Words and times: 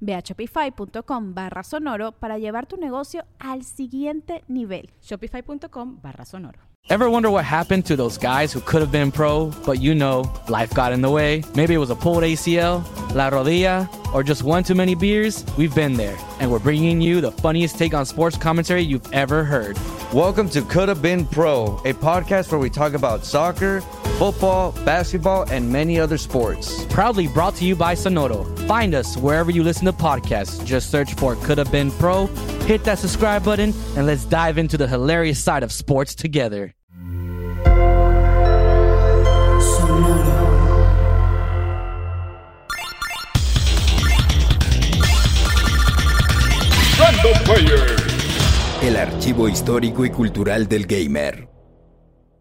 Ve 0.00 0.14
a 0.14 0.22
shopify.com 0.22 1.34
barra 1.34 1.62
sonoro 1.62 2.12
para 2.12 2.38
llevar 2.38 2.66
tu 2.66 2.76
negocio 2.76 3.24
al 3.38 3.64
siguiente 3.64 4.44
nivel. 4.48 4.90
Shopify.com 5.00 6.00
barra 6.00 6.24
sonoro. 6.24 6.58
Ever 6.90 7.10
wonder 7.10 7.28
what 7.28 7.44
happened 7.44 7.84
to 7.86 7.96
those 7.96 8.16
guys 8.16 8.50
who 8.50 8.60
could 8.60 8.80
have 8.80 8.90
been 8.90 9.12
pro, 9.12 9.50
but 9.66 9.78
you 9.78 9.94
know, 9.94 10.24
life 10.48 10.72
got 10.72 10.90
in 10.92 11.02
the 11.02 11.10
way? 11.10 11.44
Maybe 11.54 11.74
it 11.74 11.78
was 11.78 11.90
a 11.90 11.94
pulled 11.94 12.22
ACL, 12.22 12.82
la 13.14 13.28
rodilla, 13.28 13.86
or 14.14 14.22
just 14.22 14.42
one 14.42 14.62
too 14.62 14.74
many 14.74 14.94
beers? 14.94 15.44
We've 15.58 15.74
been 15.74 15.94
there, 15.98 16.16
and 16.40 16.50
we're 16.50 16.60
bringing 16.60 17.02
you 17.02 17.20
the 17.20 17.30
funniest 17.30 17.76
take 17.76 17.92
on 17.92 18.06
sports 18.06 18.38
commentary 18.38 18.80
you've 18.80 19.12
ever 19.12 19.44
heard. 19.44 19.76
Welcome 20.14 20.48
to 20.50 20.62
Could 20.62 20.88
Have 20.88 21.02
Been 21.02 21.26
Pro, 21.26 21.82
a 21.84 21.92
podcast 21.92 22.50
where 22.50 22.58
we 22.58 22.70
talk 22.70 22.94
about 22.94 23.26
soccer, 23.26 23.82
football, 24.16 24.72
basketball, 24.86 25.42
and 25.50 25.70
many 25.70 26.00
other 26.00 26.16
sports. 26.16 26.86
Proudly 26.86 27.28
brought 27.28 27.56
to 27.56 27.66
you 27.66 27.76
by 27.76 27.94
Sonoro. 27.94 28.58
Find 28.66 28.94
us 28.94 29.18
wherever 29.18 29.50
you 29.50 29.62
listen 29.62 29.84
to 29.84 29.92
podcasts. 29.92 30.64
Just 30.64 30.90
search 30.90 31.12
for 31.12 31.36
Could 31.36 31.58
Have 31.58 31.70
Been 31.70 31.90
Pro, 31.90 32.26
hit 32.64 32.84
that 32.84 32.98
subscribe 32.98 33.44
button, 33.44 33.74
and 33.98 34.06
let's 34.06 34.24
dive 34.24 34.56
into 34.56 34.78
the 34.78 34.88
hilarious 34.88 35.38
side 35.38 35.62
of 35.62 35.70
sports 35.70 36.14
together. 36.14 36.74
El 48.88 48.96
archivo 48.96 49.50
histórico 49.50 50.06
y 50.06 50.10
cultural 50.10 50.66
del 50.66 50.86
gamer. 50.86 51.46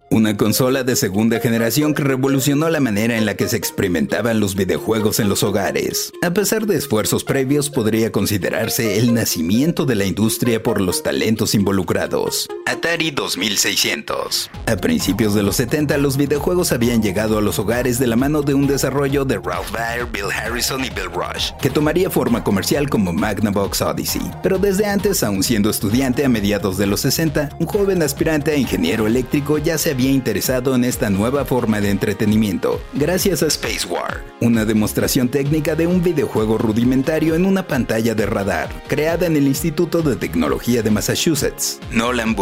Una 0.09 0.37
consola 0.37 0.85
de 0.85 0.95
segunda 0.95 1.41
generación 1.41 1.93
que 1.93 2.05
revolucionó 2.05 2.69
la 2.69 2.79
manera 2.79 3.17
en 3.17 3.25
la 3.25 3.35
que 3.35 3.49
se 3.49 3.57
experimentaban 3.57 4.39
los 4.39 4.55
videojuegos 4.55 5.19
en 5.19 5.27
los 5.27 5.43
hogares. 5.43 6.13
A 6.21 6.31
pesar 6.31 6.65
de 6.65 6.77
esfuerzos 6.77 7.25
previos, 7.25 7.69
podría 7.69 8.13
considerarse 8.13 8.97
el 8.97 9.13
nacimiento 9.13 9.85
de 9.85 9.95
la 9.95 10.05
industria 10.05 10.63
por 10.63 10.79
los 10.79 11.03
talentos 11.03 11.53
involucrados. 11.53 12.47
Atari 12.87 13.11
2600. 13.11 14.49
A 14.65 14.77
principios 14.77 15.33
de 15.33 15.43
los 15.43 15.57
70, 15.57 15.97
los 15.97 16.15
videojuegos 16.15 16.71
habían 16.71 17.03
llegado 17.03 17.37
a 17.37 17.41
los 17.41 17.59
hogares 17.59 17.99
de 17.99 18.07
la 18.07 18.15
mano 18.15 18.43
de 18.43 18.53
un 18.53 18.65
desarrollo 18.65 19.25
de 19.25 19.35
Ralph 19.35 19.73
Baer, 19.73 20.05
Bill 20.05 20.31
Harrison 20.31 20.85
y 20.85 20.89
Bill 20.89 21.11
Rush, 21.13 21.51
que 21.61 21.69
tomaría 21.69 22.09
forma 22.09 22.45
comercial 22.45 22.89
como 22.89 23.11
Magnavox 23.11 23.81
Odyssey. 23.81 24.21
Pero 24.41 24.57
desde 24.57 24.85
antes, 24.85 25.21
aún 25.21 25.43
siendo 25.43 25.69
estudiante 25.69 26.23
a 26.23 26.29
mediados 26.29 26.77
de 26.77 26.87
los 26.87 27.01
60, 27.01 27.57
un 27.59 27.67
joven 27.67 28.01
aspirante 28.01 28.51
a 28.51 28.55
ingeniero 28.55 29.05
eléctrico 29.05 29.57
ya 29.57 29.77
se 29.77 29.91
había 29.91 30.11
interesado 30.11 30.73
en 30.73 30.85
esta 30.85 31.09
nueva 31.09 31.43
forma 31.43 31.81
de 31.81 31.89
entretenimiento, 31.89 32.81
gracias 32.93 33.43
a 33.43 33.47
Space 33.47 33.85
War, 33.85 34.23
una 34.39 34.63
demostración 34.63 35.27
técnica 35.27 35.75
de 35.75 35.87
un 35.87 36.01
videojuego 36.01 36.57
rudimentario 36.57 37.35
en 37.35 37.45
una 37.45 37.67
pantalla 37.67 38.15
de 38.15 38.25
radar, 38.25 38.69
creada 38.87 39.25
en 39.25 39.35
el 39.35 39.45
Instituto 39.45 40.01
de 40.01 40.15
Tecnología 40.15 40.81
de 40.81 40.91
Massachusetts. 40.91 41.79
Nolan 41.91 42.33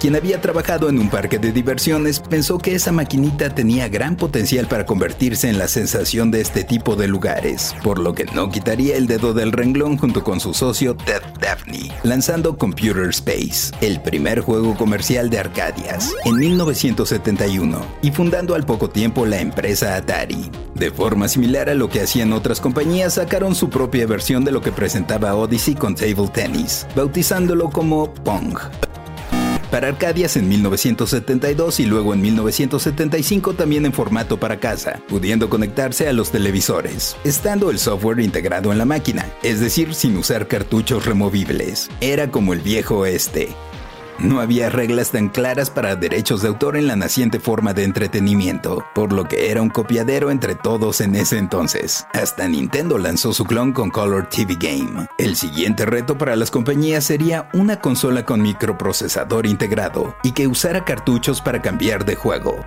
Quien 0.00 0.16
había 0.16 0.40
trabajado 0.40 0.88
en 0.88 0.98
un 0.98 1.10
parque 1.10 1.38
de 1.38 1.52
diversiones, 1.52 2.20
pensó 2.20 2.58
que 2.58 2.74
esa 2.74 2.92
maquinita 2.92 3.54
tenía 3.54 3.88
gran 3.88 4.16
potencial 4.16 4.66
para 4.68 4.86
convertirse 4.86 5.48
en 5.48 5.58
la 5.58 5.68
sensación 5.68 6.30
de 6.30 6.40
este 6.40 6.64
tipo 6.64 6.96
de 6.96 7.08
lugares, 7.08 7.74
por 7.82 7.98
lo 7.98 8.14
que 8.14 8.24
no 8.26 8.50
quitaría 8.50 8.96
el 8.96 9.06
dedo 9.06 9.34
del 9.34 9.52
renglón 9.52 9.96
junto 9.96 10.22
con 10.22 10.40
su 10.40 10.54
socio 10.54 10.96
Ted 10.96 11.22
Daphne, 11.40 11.90
lanzando 12.02 12.56
Computer 12.56 13.08
Space, 13.10 13.72
el 13.80 14.00
primer 14.00 14.40
juego 14.40 14.76
comercial 14.76 15.30
de 15.30 15.38
Arcadias, 15.38 16.14
en 16.24 16.36
1900 16.36 16.58
1971 16.58 17.80
y 18.02 18.10
fundando 18.10 18.54
al 18.54 18.64
poco 18.64 18.90
tiempo 18.90 19.26
la 19.26 19.40
empresa 19.40 19.96
Atari. 19.96 20.50
De 20.74 20.90
forma 20.90 21.28
similar 21.28 21.68
a 21.68 21.74
lo 21.74 21.88
que 21.88 22.02
hacían 22.02 22.32
otras 22.32 22.60
compañías, 22.60 23.14
sacaron 23.14 23.54
su 23.54 23.68
propia 23.68 24.06
versión 24.06 24.44
de 24.44 24.52
lo 24.52 24.60
que 24.60 24.72
presentaba 24.72 25.34
Odyssey 25.34 25.74
con 25.74 25.94
Table 25.94 26.28
Tennis, 26.28 26.86
bautizándolo 26.94 27.70
como 27.70 28.12
Pong 28.12 28.58
para 29.70 29.88
Arcadias 29.88 30.36
en 30.36 30.48
1972 30.48 31.80
y 31.80 31.86
luego 31.86 32.14
en 32.14 32.20
1975 32.20 33.54
también 33.54 33.86
en 33.86 33.92
formato 33.92 34.38
para 34.38 34.60
casa, 34.60 35.00
pudiendo 35.08 35.48
conectarse 35.48 36.08
a 36.08 36.12
los 36.12 36.30
televisores, 36.30 37.16
estando 37.24 37.70
el 37.70 37.78
software 37.78 38.20
integrado 38.20 38.72
en 38.72 38.78
la 38.78 38.84
máquina, 38.84 39.30
es 39.42 39.60
decir, 39.60 39.94
sin 39.94 40.16
usar 40.16 40.48
cartuchos 40.48 41.04
removibles. 41.04 41.90
Era 42.00 42.30
como 42.30 42.52
el 42.52 42.60
viejo 42.60 43.06
este. 43.06 43.54
No 44.18 44.40
había 44.40 44.68
reglas 44.68 45.12
tan 45.12 45.28
claras 45.28 45.70
para 45.70 45.94
derechos 45.94 46.42
de 46.42 46.48
autor 46.48 46.76
en 46.76 46.88
la 46.88 46.96
naciente 46.96 47.38
forma 47.38 47.72
de 47.72 47.84
entretenimiento, 47.84 48.84
por 48.92 49.12
lo 49.12 49.24
que 49.24 49.50
era 49.50 49.62
un 49.62 49.70
copiadero 49.70 50.32
entre 50.32 50.56
todos 50.56 51.00
en 51.00 51.14
ese 51.14 51.38
entonces. 51.38 52.04
Hasta 52.12 52.48
Nintendo 52.48 52.98
lanzó 52.98 53.32
su 53.32 53.44
clon 53.44 53.72
con 53.72 53.90
Color 53.90 54.28
TV 54.28 54.56
Game. 54.56 55.06
El 55.18 55.36
siguiente 55.36 55.86
reto 55.86 56.18
para 56.18 56.34
las 56.34 56.50
compañías 56.50 57.04
sería 57.04 57.48
una 57.52 57.80
consola 57.80 58.24
con 58.24 58.42
microprocesador 58.42 59.46
integrado 59.46 60.16
y 60.24 60.32
que 60.32 60.48
usara 60.48 60.84
cartuchos 60.84 61.40
para 61.40 61.62
cambiar 61.62 62.04
de 62.04 62.16
juego. 62.16 62.64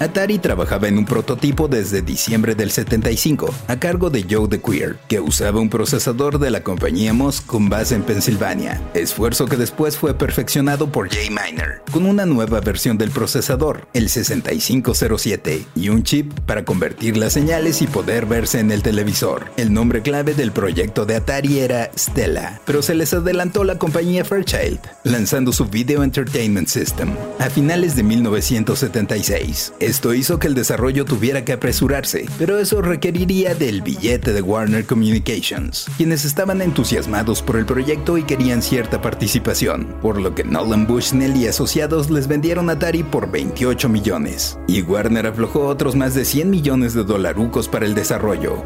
Atari 0.00 0.38
trabajaba 0.38 0.88
en 0.88 0.96
un 0.96 1.04
prototipo 1.04 1.68
desde 1.68 2.00
diciembre 2.00 2.54
del 2.54 2.70
75, 2.70 3.54
a 3.68 3.78
cargo 3.78 4.08
de 4.08 4.24
Joe 4.28 4.48
DeQueer, 4.48 4.96
que 5.08 5.20
usaba 5.20 5.60
un 5.60 5.68
procesador 5.68 6.38
de 6.38 6.50
la 6.50 6.62
compañía 6.62 7.12
MOS 7.12 7.42
con 7.42 7.68
base 7.68 7.96
en 7.96 8.02
Pensilvania, 8.02 8.80
esfuerzo 8.94 9.44
que 9.44 9.58
después 9.58 9.98
fue 9.98 10.14
perfeccionado 10.14 10.90
por 10.90 11.10
Jay 11.10 11.28
Miner, 11.28 11.82
con 11.92 12.06
una 12.06 12.24
nueva 12.24 12.60
versión 12.60 12.96
del 12.96 13.10
procesador, 13.10 13.88
el 13.92 14.08
6507, 14.08 15.66
y 15.76 15.90
un 15.90 16.02
chip 16.02 16.32
para 16.46 16.64
convertir 16.64 17.18
las 17.18 17.34
señales 17.34 17.82
y 17.82 17.86
poder 17.86 18.24
verse 18.24 18.58
en 18.58 18.72
el 18.72 18.82
televisor. 18.82 19.52
El 19.58 19.74
nombre 19.74 20.00
clave 20.00 20.32
del 20.32 20.50
proyecto 20.50 21.04
de 21.04 21.16
Atari 21.16 21.58
era 21.58 21.90
Stella, 21.94 22.62
pero 22.64 22.80
se 22.80 22.94
les 22.94 23.12
adelantó 23.12 23.64
la 23.64 23.76
compañía 23.76 24.24
Fairchild, 24.24 24.80
lanzando 25.04 25.52
su 25.52 25.66
Video 25.66 26.02
Entertainment 26.02 26.68
System 26.68 27.14
a 27.38 27.50
finales 27.50 27.96
de 27.96 28.02
1976. 28.02 29.74
Esto 29.90 30.14
hizo 30.14 30.38
que 30.38 30.46
el 30.46 30.54
desarrollo 30.54 31.04
tuviera 31.04 31.44
que 31.44 31.52
apresurarse, 31.52 32.26
pero 32.38 32.60
eso 32.60 32.80
requeriría 32.80 33.56
del 33.56 33.82
billete 33.82 34.32
de 34.32 34.40
Warner 34.40 34.86
Communications, 34.86 35.86
quienes 35.96 36.24
estaban 36.24 36.62
entusiasmados 36.62 37.42
por 37.42 37.56
el 37.56 37.66
proyecto 37.66 38.16
y 38.16 38.22
querían 38.22 38.62
cierta 38.62 39.02
participación, 39.02 39.96
por 40.00 40.20
lo 40.20 40.32
que 40.32 40.44
Nolan 40.44 40.86
Bushnell 40.86 41.36
y 41.36 41.48
asociados 41.48 42.08
les 42.08 42.28
vendieron 42.28 42.70
Atari 42.70 43.02
por 43.02 43.32
28 43.32 43.88
millones, 43.88 44.60
y 44.68 44.80
Warner 44.82 45.26
aflojó 45.26 45.66
otros 45.66 45.96
más 45.96 46.14
de 46.14 46.24
100 46.24 46.50
millones 46.50 46.94
de 46.94 47.02
dolarucos 47.02 47.66
para 47.66 47.84
el 47.84 47.96
desarrollo 47.96 48.64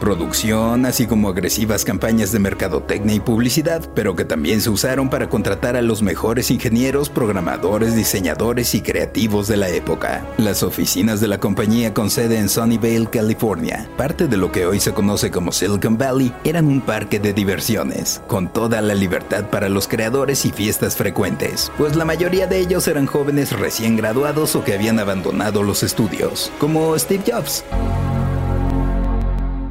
producción, 0.00 0.86
así 0.86 1.06
como 1.06 1.28
agresivas 1.28 1.84
campañas 1.84 2.32
de 2.32 2.40
mercadotecnia 2.40 3.14
y 3.14 3.20
publicidad, 3.20 3.88
pero 3.94 4.16
que 4.16 4.24
también 4.24 4.60
se 4.60 4.70
usaron 4.70 5.10
para 5.10 5.28
contratar 5.28 5.76
a 5.76 5.82
los 5.82 6.02
mejores 6.02 6.50
ingenieros, 6.50 7.08
programadores, 7.08 7.94
diseñadores 7.94 8.74
y 8.74 8.80
creativos 8.80 9.46
de 9.46 9.58
la 9.58 9.68
época. 9.68 10.26
Las 10.38 10.62
oficinas 10.62 11.20
de 11.20 11.28
la 11.28 11.38
compañía 11.38 11.94
con 11.94 12.10
sede 12.10 12.38
en 12.38 12.48
Sunnyvale, 12.48 13.10
California, 13.10 13.88
parte 13.96 14.26
de 14.26 14.36
lo 14.36 14.50
que 14.50 14.66
hoy 14.66 14.80
se 14.80 14.92
conoce 14.92 15.30
como 15.30 15.52
Silicon 15.52 15.96
Valley, 15.96 16.32
eran 16.42 16.66
un 16.66 16.80
parque 16.80 17.20
de 17.20 17.32
diversiones, 17.32 18.22
con 18.26 18.52
toda 18.52 18.80
la 18.80 18.94
libertad 18.94 19.50
para 19.50 19.68
los 19.68 19.86
creadores 19.86 20.44
y 20.46 20.50
fiestas 20.50 20.96
frecuentes, 20.96 21.70
pues 21.76 21.94
la 21.94 22.04
mayoría 22.04 22.46
de 22.46 22.58
ellos 22.58 22.88
eran 22.88 23.06
jóvenes 23.06 23.52
recién 23.52 23.96
graduados 23.96 24.56
o 24.56 24.64
que 24.64 24.74
habían 24.74 24.98
abandonado 24.98 25.62
los 25.62 25.82
estudios, 25.82 26.50
como 26.58 26.98
Steve 26.98 27.22
Jobs. 27.26 27.64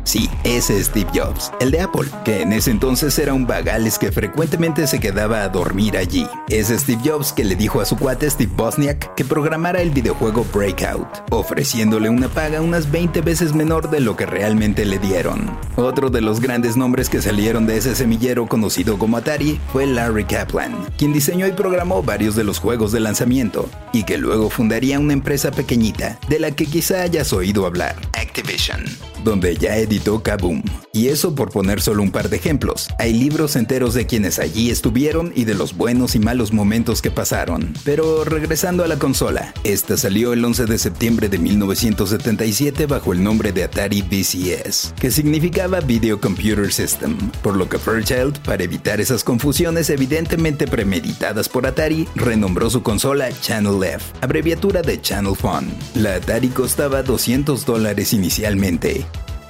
Sí, 0.10 0.28
ese 0.44 0.84
Steve 0.84 1.12
Jobs, 1.14 1.52
el 1.60 1.70
de 1.70 1.82
Apple, 1.82 2.10
que 2.26 2.42
en 2.42 2.52
ese 2.52 2.72
entonces 2.72 3.20
era 3.20 3.36
un 3.36 3.46
vagales 3.46 4.00
que 4.00 4.12
frecuentemente 4.12 4.88
se 4.88 5.00
quedaba 5.00 5.44
a 5.44 5.50
dormir 5.50 5.98
allí. 5.98 6.26
Es 6.48 6.70
Steve 6.70 7.04
Jobs 7.06 7.32
que 7.32 7.44
le 7.44 7.56
dijo 7.56 7.80
a 7.80 7.86
su 7.86 7.96
cuate 7.96 8.28
Steve 8.28 8.52
Bosniak 8.56 9.14
que 9.14 9.24
programara 9.24 9.84
el 9.84 9.92
videojuego 9.92 10.48
Breakout, 10.52 11.08
ofreciéndole 11.30 12.10
una 12.10 12.28
paga 12.28 12.60
unas 12.60 12.90
20 12.90 13.22
veces 13.22 13.54
menor 13.54 13.92
de 13.92 14.00
lo 14.00 14.16
que 14.16 14.26
realmente 14.26 14.84
le 14.84 14.98
dieron. 14.98 15.56
Otro 15.76 16.10
de 16.10 16.22
los 16.22 16.40
grandes 16.40 16.76
nombres 16.76 17.08
que 17.08 17.22
salieron 17.22 17.68
de 17.68 17.78
ese 17.78 17.94
semillero 17.94 18.48
conocido 18.48 18.98
como 18.98 19.18
Atari 19.18 19.62
fue 19.72 19.86
Larry 19.86 20.26
Kaplan, 20.26 20.88
quien 20.98 21.14
diseñó 21.14 21.46
y 21.46 21.52
programó 21.52 22.02
varios 22.02 22.36
de 22.36 22.46
los 22.46 22.58
juegos 22.58 22.92
de 22.92 23.00
lanzamiento, 23.00 23.70
y 23.94 24.06
que 24.06 24.18
luego 24.18 24.50
fundaría 24.50 24.98
una 24.98 25.14
empresa 25.14 25.52
pequeñita 25.52 26.18
de 26.30 26.40
la 26.40 26.50
que 26.50 26.66
quizá 26.66 27.04
hayas 27.04 27.32
oído 27.32 27.68
hablar, 27.68 27.96
Activision 28.30 28.86
donde 29.24 29.56
ya 29.56 29.78
editó 29.78 30.22
Kaboom. 30.22 30.64
Y 30.92 31.08
eso 31.08 31.36
por 31.36 31.52
poner 31.52 31.82
solo 31.82 32.02
un 32.02 32.12
par 32.12 32.30
de 32.30 32.38
ejemplos. 32.38 32.88
Hay 32.98 33.14
libros 33.14 33.56
enteros 33.56 33.94
de 33.94 34.06
quienes 34.08 34.40
allí 34.40 34.72
estuvieron 34.72 35.32
y 35.36 35.46
de 35.46 35.54
los 35.54 35.78
buenos 35.78 36.16
y 36.16 36.20
malos 36.20 36.52
momentos 36.52 37.02
que 37.02 37.12
pasaron. 37.12 37.74
Pero 37.84 38.24
regresando 38.24 38.84
a 38.84 38.88
la 38.88 38.98
consola, 38.98 39.54
esta 39.64 39.98
salió 39.98 40.34
el 40.34 40.44
11 40.44 40.66
de 40.66 40.78
septiembre 40.78 41.30
de 41.30 41.38
1977 41.38 42.88
bajo 42.88 43.14
el 43.14 43.24
nombre 43.24 43.52
de 43.52 43.64
Atari 43.64 44.02
VCS, 44.02 44.94
que 45.00 45.12
significaba 45.12 45.80
Video 45.80 46.20
Computer 46.20 46.72
System, 46.72 47.18
por 47.44 47.56
lo 47.56 47.70
que 47.70 47.78
Fairchild, 47.78 48.40
para 48.40 48.64
evitar 48.64 49.00
esas 49.00 49.24
confusiones 49.24 49.90
evidentemente 49.90 50.66
premeditadas 50.68 51.50
por 51.50 51.68
Atari, 51.68 52.08
renombró 52.16 52.70
su 52.70 52.82
consola 52.82 53.30
Channel 53.42 53.84
F, 53.84 54.06
abreviatura 54.22 54.82
de 54.82 55.00
Channel 55.00 55.36
Fun. 55.36 55.72
La 55.96 56.16
Atari 56.16 56.50
costaba 56.50 57.04
200 57.04 57.66
dólares 57.66 58.12
inicialmente, 58.14 58.29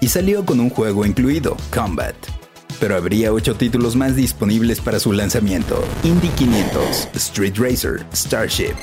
y 0.01 0.07
salió 0.07 0.45
con 0.45 0.59
un 0.59 0.69
juego 0.69 1.05
incluido, 1.05 1.57
Combat. 1.73 2.15
Pero 2.79 2.95
habría 2.95 3.33
8 3.33 3.55
títulos 3.55 3.95
más 3.95 4.15
disponibles 4.15 4.79
para 4.79 4.99
su 4.99 5.11
lanzamiento. 5.11 5.83
Indy 6.03 6.29
500, 6.29 7.09
Street 7.15 7.55
Racer, 7.57 8.05
Starship, 8.13 8.75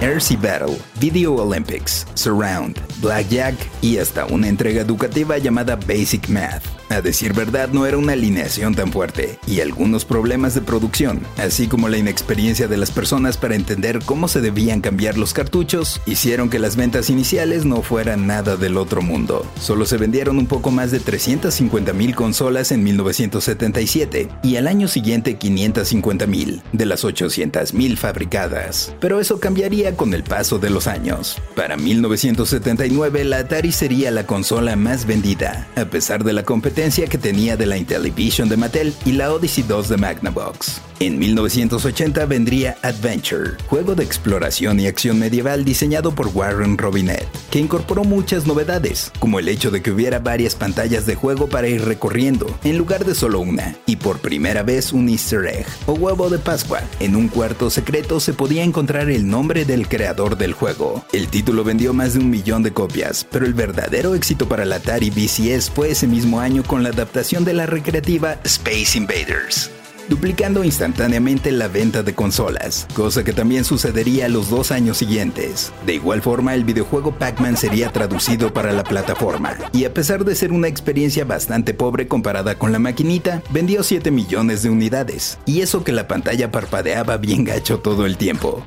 RC 0.00 0.36
Battle, 0.36 0.78
Video 1.00 1.34
Olympics, 1.34 2.06
Surround, 2.14 2.78
Blackjack 3.00 3.56
y 3.82 3.98
hasta 3.98 4.26
una 4.26 4.48
entrega 4.48 4.82
educativa 4.82 5.38
llamada 5.38 5.74
Basic 5.74 6.28
Math. 6.28 6.62
A 6.90 7.02
decir 7.02 7.34
verdad, 7.34 7.68
no 7.70 7.84
era 7.84 7.98
una 7.98 8.14
alineación 8.14 8.74
tan 8.74 8.90
fuerte, 8.90 9.38
y 9.46 9.60
algunos 9.60 10.06
problemas 10.06 10.54
de 10.54 10.62
producción, 10.62 11.20
así 11.36 11.66
como 11.66 11.88
la 11.88 11.98
inexperiencia 11.98 12.66
de 12.66 12.78
las 12.78 12.90
personas 12.90 13.36
para 13.36 13.56
entender 13.56 13.98
cómo 14.06 14.26
se 14.26 14.40
debían 14.40 14.80
cambiar 14.80 15.18
los 15.18 15.34
cartuchos, 15.34 16.00
hicieron 16.06 16.48
que 16.48 16.58
las 16.58 16.76
ventas 16.76 17.10
iniciales 17.10 17.66
no 17.66 17.82
fueran 17.82 18.26
nada 18.26 18.56
del 18.56 18.78
otro 18.78 19.02
mundo. 19.02 19.44
Solo 19.60 19.84
se 19.84 19.98
vendieron 19.98 20.38
un 20.38 20.46
poco 20.46 20.70
más 20.70 20.90
de 20.90 21.00
350.000 21.02 22.14
consolas 22.14 22.72
en 22.72 22.82
1977, 22.82 24.28
y 24.42 24.56
al 24.56 24.66
año 24.66 24.88
siguiente 24.88 25.38
550.000, 25.38 26.62
de 26.72 26.86
las 26.86 27.04
800.000 27.04 27.98
fabricadas. 27.98 28.94
Pero 28.98 29.20
eso 29.20 29.38
cambiaría 29.40 29.87
con 29.94 30.14
el 30.14 30.24
paso 30.24 30.58
de 30.58 30.70
los 30.70 30.86
años. 30.86 31.40
Para 31.54 31.76
1979, 31.76 33.24
la 33.24 33.38
Atari 33.38 33.72
sería 33.72 34.10
la 34.10 34.26
consola 34.26 34.76
más 34.76 35.06
vendida, 35.06 35.68
a 35.76 35.84
pesar 35.84 36.24
de 36.24 36.32
la 36.32 36.42
competencia 36.42 37.06
que 37.06 37.18
tenía 37.18 37.56
de 37.56 37.66
la 37.66 37.76
Intellivision 37.76 38.48
de 38.48 38.56
Mattel 38.56 38.94
y 39.04 39.12
la 39.12 39.32
Odyssey 39.32 39.64
2 39.64 39.88
de 39.88 39.96
Magnavox. 39.96 40.80
En 41.00 41.16
1980 41.16 42.26
vendría 42.26 42.76
Adventure, 42.82 43.52
juego 43.68 43.94
de 43.94 44.02
exploración 44.02 44.80
y 44.80 44.88
acción 44.88 45.16
medieval 45.20 45.64
diseñado 45.64 46.12
por 46.12 46.26
Warren 46.34 46.76
Robinet, 46.76 47.28
que 47.52 47.60
incorporó 47.60 48.02
muchas 48.02 48.48
novedades, 48.48 49.12
como 49.20 49.38
el 49.38 49.48
hecho 49.48 49.70
de 49.70 49.80
que 49.80 49.92
hubiera 49.92 50.18
varias 50.18 50.56
pantallas 50.56 51.06
de 51.06 51.14
juego 51.14 51.48
para 51.48 51.68
ir 51.68 51.84
recorriendo, 51.84 52.46
en 52.64 52.78
lugar 52.78 53.04
de 53.04 53.14
solo 53.14 53.38
una, 53.38 53.76
y 53.86 53.94
por 53.94 54.18
primera 54.18 54.64
vez 54.64 54.92
un 54.92 55.08
easter 55.08 55.46
egg, 55.46 55.66
o 55.86 55.92
huevo 55.92 56.30
de 56.30 56.38
Pascua. 56.38 56.82
En 56.98 57.14
un 57.14 57.28
cuarto 57.28 57.70
secreto 57.70 58.18
se 58.18 58.32
podía 58.32 58.64
encontrar 58.64 59.08
el 59.08 59.28
nombre 59.28 59.64
del 59.64 59.86
creador 59.86 60.36
del 60.36 60.52
juego. 60.52 61.04
El 61.12 61.28
título 61.28 61.62
vendió 61.62 61.94
más 61.94 62.14
de 62.14 62.18
un 62.18 62.28
millón 62.28 62.64
de 62.64 62.72
copias, 62.72 63.24
pero 63.30 63.46
el 63.46 63.54
verdadero 63.54 64.16
éxito 64.16 64.48
para 64.48 64.64
la 64.64 64.76
Atari 64.76 65.10
VCS 65.10 65.70
fue 65.70 65.92
ese 65.92 66.08
mismo 66.08 66.40
año 66.40 66.64
con 66.64 66.82
la 66.82 66.88
adaptación 66.88 67.44
de 67.44 67.54
la 67.54 67.66
recreativa 67.66 68.40
Space 68.42 68.98
Invaders 68.98 69.70
duplicando 70.08 70.64
instantáneamente 70.64 71.52
la 71.52 71.68
venta 71.68 72.02
de 72.02 72.14
consolas, 72.14 72.86
cosa 72.94 73.24
que 73.24 73.32
también 73.32 73.64
sucedería 73.64 74.28
los 74.28 74.50
dos 74.50 74.70
años 74.72 74.98
siguientes. 74.98 75.72
De 75.86 75.94
igual 75.94 76.22
forma, 76.22 76.54
el 76.54 76.64
videojuego 76.64 77.12
Pac-Man 77.12 77.56
sería 77.56 77.90
traducido 77.90 78.52
para 78.52 78.72
la 78.72 78.84
plataforma, 78.84 79.56
y 79.72 79.84
a 79.84 79.94
pesar 79.94 80.24
de 80.24 80.34
ser 80.34 80.52
una 80.52 80.68
experiencia 80.68 81.24
bastante 81.24 81.74
pobre 81.74 82.08
comparada 82.08 82.56
con 82.56 82.72
la 82.72 82.78
maquinita, 82.78 83.42
vendió 83.50 83.82
7 83.82 84.10
millones 84.10 84.62
de 84.62 84.70
unidades, 84.70 85.38
y 85.46 85.60
eso 85.60 85.84
que 85.84 85.92
la 85.92 86.08
pantalla 86.08 86.50
parpadeaba 86.50 87.16
bien 87.16 87.44
gacho 87.44 87.80
todo 87.80 88.06
el 88.06 88.16
tiempo. 88.16 88.66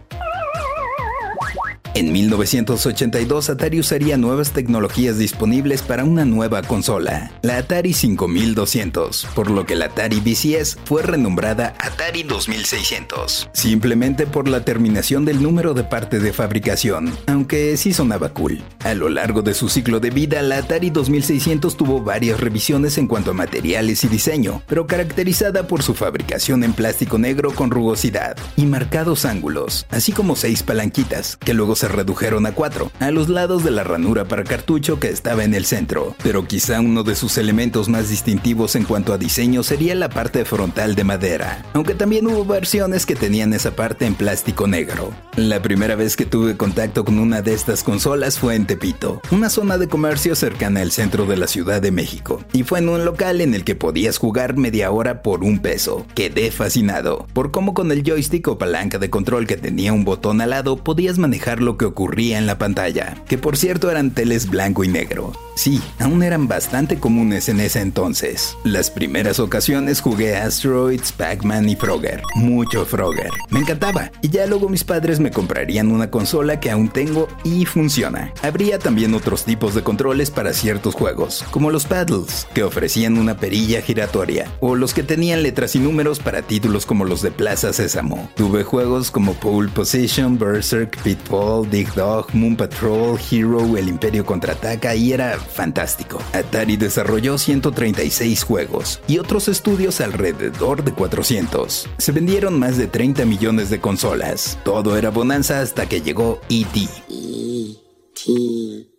En 1.94 2.14
1982 2.14 3.50
Atari 3.50 3.82
usaría 3.82 4.16
nuevas 4.16 4.52
tecnologías 4.52 5.18
disponibles 5.18 5.82
para 5.82 6.06
una 6.06 6.24
nueva 6.24 6.62
consola, 6.62 7.34
la 7.42 7.58
Atari 7.58 7.92
5200, 7.92 9.28
por 9.36 9.52
lo 9.52 9.66
que 9.66 9.76
la 9.76 9.88
Atari 9.88 10.22
VCS 10.22 10.78
fue 10.86 11.02
renombrada 11.02 11.76
Atari 11.80 12.24
2600, 12.24 13.50
simplemente 13.52 14.26
por 14.26 14.48
la 14.48 14.64
terminación 14.64 15.26
del 15.26 15.44
número 15.44 15.74
de 15.74 15.84
parte 15.84 16.22
de 16.22 16.32
fabricación, 16.32 17.12
aunque 17.28 17.76
sí 17.76 17.92
sonaba 17.92 18.30
cool. 18.30 18.64
A 18.86 18.94
lo 18.94 19.10
largo 19.10 19.42
de 19.42 19.54
su 19.54 19.68
ciclo 19.68 20.00
de 20.00 20.12
vida, 20.12 20.42
la 20.42 20.60
Atari 20.60 20.92
2600 20.92 21.76
tuvo 21.76 22.02
varias 22.02 22.40
revisiones 22.40 22.98
en 23.00 23.08
cuanto 23.08 23.32
a 23.32 23.34
materiales 23.34 24.06
y 24.06 24.08
diseño, 24.08 24.62
pero 24.66 24.88
caracterizada 24.88 25.68
por 25.68 25.84
su 25.84 25.94
fabricación 25.94 26.64
en 26.64 26.72
plástico 26.72 27.18
negro 27.18 27.52
con 27.52 27.70
rugosidad 27.70 28.38
y 28.56 28.66
marcados 28.66 29.26
ángulos, 29.26 29.86
así 29.90 30.14
como 30.14 30.38
seis 30.38 30.64
palanquitas, 30.64 31.36
que 31.36 31.54
luego 31.54 31.76
se 31.82 31.88
redujeron 31.88 32.46
a 32.46 32.52
cuatro, 32.52 32.92
a 33.00 33.10
los 33.10 33.28
lados 33.28 33.64
de 33.64 33.72
la 33.72 33.84
ranura 33.84 34.26
para 34.26 34.44
cartucho 34.44 35.00
que 35.00 35.10
estaba 35.10 35.44
en 35.44 35.56
el 35.56 35.66
centro, 35.66 36.16
pero 36.22 36.46
quizá 36.46 36.80
uno 36.80 37.02
de 37.02 37.16
sus 37.16 37.40
elementos 37.40 37.90
más 37.90 38.08
distintivos 38.08 38.76
en 38.76 38.84
cuanto 38.84 39.14
a 39.14 39.18
diseño 39.18 39.64
sería 39.64 39.96
la 39.96 40.08
parte 40.08 40.46
frontal 40.46 40.94
de 40.94 41.04
madera, 41.04 41.66
aunque 41.74 41.96
también 41.96 42.28
hubo 42.28 42.46
versiones 42.46 43.08
que 43.08 43.16
tenían 43.16 43.52
esa 43.54 43.72
parte 43.72 44.06
en 44.06 44.14
plástico 44.14 44.68
negro. 44.68 45.12
La 45.38 45.64
primera 45.64 45.96
vez 45.96 46.16
que 46.16 46.28
tuve 46.28 46.56
contacto 46.56 47.04
con 47.04 47.18
una 47.18 47.42
de 47.42 47.56
estas 47.56 47.84
consolas 47.84 48.38
fue 48.38 48.54
en 48.54 48.68
Tepito, 48.68 49.20
una 49.32 49.50
zona 49.50 49.80
de 49.80 49.88
comercio 49.88 50.36
cercana 50.36 50.82
al 50.82 50.92
centro 50.92 51.26
de 51.26 51.38
la 51.38 51.48
Ciudad 51.48 51.82
de 51.82 51.90
México, 51.90 52.44
y 52.54 52.62
fue 52.62 52.78
en 52.78 52.90
un 52.90 53.06
local 53.06 53.42
en 53.42 53.56
el 53.56 53.64
que 53.64 53.74
podías 53.74 54.20
jugar 54.20 54.56
media 54.56 54.92
hora 54.92 55.24
por 55.24 55.44
un 55.44 55.58
peso. 55.58 56.06
Quedé 56.14 56.52
fascinado 56.52 57.26
por 57.34 57.50
cómo 57.50 57.74
con 57.74 57.92
el 57.92 58.04
joystick 58.04 58.50
o 58.50 58.60
palanca 58.60 59.00
de 59.00 59.10
control 59.10 59.48
que 59.48 59.58
tenía 59.58 59.94
un 59.94 60.06
botón 60.06 60.42
al 60.42 60.52
lado 60.52 60.78
podías 60.78 61.18
manejarlo 61.18 61.71
que 61.78 61.86
ocurría 61.86 62.38
en 62.38 62.46
la 62.46 62.58
pantalla, 62.58 63.16
que 63.28 63.38
por 63.38 63.58
cierto 63.58 63.90
eran 63.92 64.12
teles 64.12 64.50
blanco 64.50 64.84
y 64.84 64.88
negro. 64.88 65.34
Sí, 65.56 65.82
aún 66.00 66.24
eran 66.24 66.48
bastante 66.48 66.98
comunes 66.98 67.50
en 67.50 67.60
ese 67.60 67.82
entonces. 67.82 68.58
Las 68.64 68.90
primeras 68.90 69.40
ocasiones 69.40 70.02
jugué 70.02 70.36
Asteroids, 70.38 71.12
Pac-Man 71.12 71.70
y 71.70 71.76
Frogger. 71.76 72.24
Mucho 72.36 72.86
Frogger. 72.86 73.30
Me 73.50 73.60
encantaba. 73.60 74.12
Y 74.22 74.30
ya 74.30 74.48
luego 74.48 74.70
mis 74.70 74.84
padres 74.84 75.20
me 75.20 75.32
comprarían 75.32 75.92
una 75.92 76.10
consola 76.10 76.60
que 76.60 76.72
aún 76.72 76.90
tengo 76.90 77.28
y 77.44 77.66
funciona. 77.66 78.34
Habría 78.42 78.80
también 78.80 79.14
otros 79.14 79.44
tipos 79.44 79.76
de 79.76 79.84
controles 79.84 80.32
para 80.32 80.54
ciertos 80.54 80.96
juegos, 80.96 81.44
como 81.52 81.70
los 81.70 81.86
paddles, 81.86 82.48
que 82.54 82.64
ofrecían 82.64 83.18
una 83.18 83.38
perilla 83.38 83.82
giratoria, 83.82 84.50
o 84.60 84.76
los 84.76 84.94
que 84.94 85.04
tenían 85.04 85.44
letras 85.44 85.76
y 85.76 85.80
números 85.80 86.20
para 86.20 86.42
títulos 86.42 86.86
como 86.86 87.06
los 87.06 87.22
de 87.22 87.32
Plaza 87.32 87.74
Sésamo. 87.74 88.30
Tuve 88.36 88.64
juegos 88.64 89.12
como 89.12 89.34
Pole 89.34 89.70
Position, 89.70 90.40
Berserk, 90.40 90.98
Pitfall, 91.04 91.61
Dig 91.66 91.94
Dog, 91.94 92.28
Moon 92.34 92.56
Patrol, 92.56 93.20
Hero, 93.30 93.78
El 93.78 93.90
Imperio 93.90 94.26
Contraataca 94.26 94.96
y 94.96 95.14
era 95.14 95.38
fantástico. 95.38 96.20
Atari 96.34 96.78
desarrolló 96.78 97.38
136 97.38 98.44
juegos 98.44 99.02
y 99.08 99.20
otros 99.20 99.48
estudios 99.48 100.02
alrededor 100.02 100.84
de 100.84 100.94
400. 100.94 101.90
Se 101.98 102.12
vendieron 102.12 102.60
más 102.60 102.78
de 102.78 102.88
30 102.88 103.26
millones 103.26 103.70
de 103.70 103.80
consolas. 103.80 104.58
Todo 104.64 104.98
era 104.98 105.10
bonanza 105.10 105.62
hasta 105.62 105.88
que 105.88 106.02
llegó 106.02 106.40
E.T. 106.50 106.88
E.T. 107.10 108.92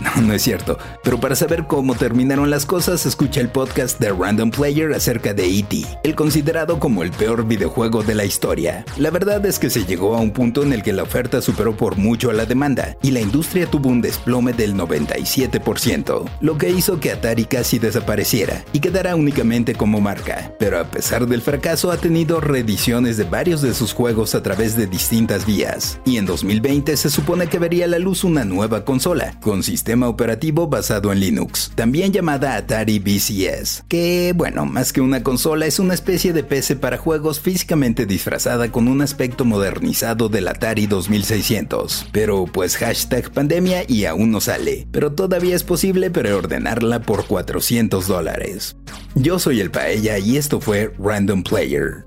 No, 0.00 0.22
no 0.22 0.34
es 0.34 0.42
cierto. 0.42 0.78
Pero 1.02 1.20
para 1.20 1.36
saber 1.36 1.66
cómo 1.66 1.94
terminaron 1.94 2.50
las 2.50 2.66
cosas, 2.66 3.06
escucha 3.06 3.40
el 3.40 3.48
podcast 3.48 4.00
de 4.00 4.12
Random 4.12 4.50
Player 4.50 4.92
acerca 4.92 5.34
de 5.34 5.46
E.T., 5.46 5.84
el 6.02 6.14
considerado 6.14 6.78
como 6.78 7.02
el 7.02 7.10
peor 7.10 7.46
videojuego 7.46 8.02
de 8.02 8.14
la 8.14 8.24
historia. 8.24 8.84
La 8.96 9.10
verdad 9.10 9.44
es 9.46 9.58
que 9.58 9.70
se 9.70 9.84
llegó 9.84 10.16
a 10.16 10.20
un 10.20 10.32
punto 10.32 10.62
en 10.62 10.72
el 10.72 10.82
que 10.82 10.92
la 10.92 11.04
oferta 11.04 11.40
superó 11.40 11.76
por 11.76 11.96
mucho 11.96 12.30
a 12.30 12.32
la 12.32 12.46
demanda 12.46 12.96
y 13.02 13.10
la 13.10 13.20
industria 13.20 13.66
tuvo 13.66 13.88
un 13.88 14.00
desplome 14.00 14.52
del 14.52 14.74
97%, 14.74 16.24
lo 16.40 16.58
que 16.58 16.70
hizo 16.70 17.00
que 17.00 17.12
Atari 17.12 17.44
casi 17.44 17.78
desapareciera 17.78 18.64
y 18.72 18.80
quedara 18.80 19.16
únicamente 19.16 19.74
como 19.74 20.00
marca. 20.00 20.52
Pero 20.58 20.78
a 20.78 20.84
pesar 20.84 21.26
del 21.26 21.42
fracaso, 21.42 21.90
ha 21.90 21.96
tenido 21.96 22.40
reediciones 22.40 23.16
de 23.16 23.24
varios 23.24 23.62
de 23.62 23.74
sus 23.74 23.92
juegos 23.92 24.34
a 24.34 24.42
través 24.42 24.76
de 24.76 24.86
distintas 24.86 25.46
vías. 25.46 26.00
Y 26.04 26.16
en 26.16 26.26
2020 26.26 26.96
se 26.96 27.10
supone 27.10 27.46
que 27.46 27.58
vería 27.58 27.86
la 27.86 27.98
luz 27.98 28.24
una 28.24 28.44
nueva 28.44 28.84
consola, 28.84 29.38
con 29.40 29.62
sistema 29.84 30.08
operativo 30.08 30.66
basado 30.66 31.12
en 31.12 31.20
Linux, 31.20 31.70
también 31.74 32.10
llamada 32.10 32.56
Atari 32.56 33.00
VCS, 33.00 33.84
que, 33.86 34.32
bueno, 34.34 34.64
más 34.64 34.94
que 34.94 35.02
una 35.02 35.22
consola 35.22 35.66
es 35.66 35.78
una 35.78 35.92
especie 35.92 36.32
de 36.32 36.42
PC 36.42 36.76
para 36.76 36.96
juegos 36.96 37.38
físicamente 37.38 38.06
disfrazada 38.06 38.72
con 38.72 38.88
un 38.88 39.02
aspecto 39.02 39.44
modernizado 39.44 40.30
del 40.30 40.48
Atari 40.48 40.86
2600. 40.86 42.06
Pero 42.12 42.46
pues 42.46 42.78
hashtag 42.78 43.30
pandemia 43.30 43.84
y 43.86 44.06
aún 44.06 44.30
no 44.30 44.40
sale, 44.40 44.86
pero 44.90 45.12
todavía 45.12 45.54
es 45.54 45.64
posible 45.64 46.10
preordenarla 46.10 47.02
por 47.02 47.26
400 47.26 48.06
dólares. 48.06 48.76
Yo 49.14 49.38
soy 49.38 49.60
el 49.60 49.70
Paella 49.70 50.16
y 50.16 50.38
esto 50.38 50.62
fue 50.62 50.94
Random 50.98 51.42
Player. 51.42 52.06